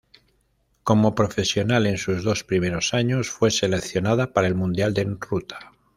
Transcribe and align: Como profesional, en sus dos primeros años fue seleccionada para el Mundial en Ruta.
Como 0.83 1.13
profesional, 1.13 1.85
en 1.85 1.99
sus 1.99 2.23
dos 2.23 2.43
primeros 2.43 2.95
años 2.95 3.29
fue 3.29 3.51
seleccionada 3.51 4.33
para 4.33 4.47
el 4.47 4.55
Mundial 4.55 4.95
en 4.97 5.19
Ruta. 5.21 5.73